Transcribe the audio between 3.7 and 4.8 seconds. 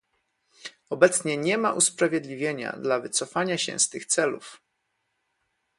z tych celów